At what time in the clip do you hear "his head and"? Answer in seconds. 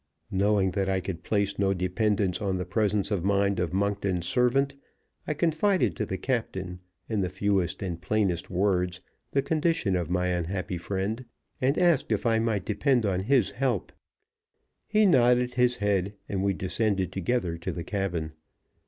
15.53-16.43